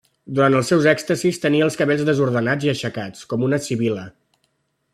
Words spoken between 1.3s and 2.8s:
tenia els cabells desordenats i